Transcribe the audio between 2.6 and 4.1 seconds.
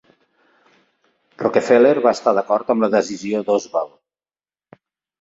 amb la decisió d'Oswald.